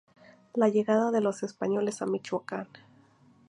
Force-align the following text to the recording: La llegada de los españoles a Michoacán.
La 0.55 0.67
llegada 0.67 1.11
de 1.11 1.21
los 1.21 1.43
españoles 1.43 2.01
a 2.01 2.07
Michoacán. 2.07 2.67